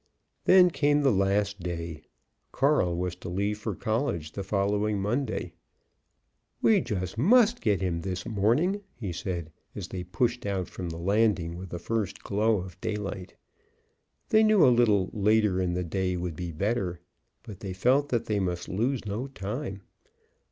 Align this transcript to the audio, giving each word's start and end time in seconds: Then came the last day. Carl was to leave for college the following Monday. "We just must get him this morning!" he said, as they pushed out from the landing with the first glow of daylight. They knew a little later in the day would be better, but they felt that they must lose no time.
Then 0.45 0.71
came 0.71 1.03
the 1.03 1.11
last 1.11 1.59
day. 1.59 2.01
Carl 2.51 2.97
was 2.97 3.13
to 3.17 3.29
leave 3.29 3.59
for 3.59 3.75
college 3.75 4.31
the 4.31 4.41
following 4.41 4.99
Monday. 4.99 5.53
"We 6.59 6.81
just 6.81 7.19
must 7.19 7.61
get 7.61 7.81
him 7.81 8.01
this 8.01 8.25
morning!" 8.25 8.81
he 8.95 9.13
said, 9.13 9.51
as 9.75 9.89
they 9.89 10.03
pushed 10.03 10.43
out 10.43 10.67
from 10.67 10.89
the 10.89 10.97
landing 10.97 11.55
with 11.55 11.69
the 11.69 11.77
first 11.77 12.23
glow 12.23 12.57
of 12.57 12.81
daylight. 12.81 13.35
They 14.29 14.41
knew 14.41 14.65
a 14.65 14.73
little 14.73 15.11
later 15.13 15.61
in 15.61 15.73
the 15.75 15.83
day 15.83 16.17
would 16.17 16.35
be 16.35 16.51
better, 16.51 16.99
but 17.43 17.59
they 17.59 17.71
felt 17.73 18.09
that 18.09 18.25
they 18.25 18.39
must 18.39 18.67
lose 18.67 19.05
no 19.05 19.27
time. 19.27 19.81